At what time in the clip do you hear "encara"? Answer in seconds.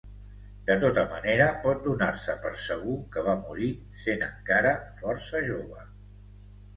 4.29-4.73